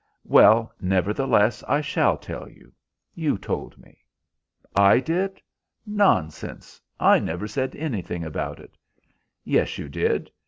[0.25, 2.73] "Well, nevertheless, I shall tell you.
[3.13, 3.99] You told me."
[4.75, 5.39] "I did?
[5.85, 8.79] Nonsense, I never said anything about it."
[9.43, 10.31] "Yes, you did.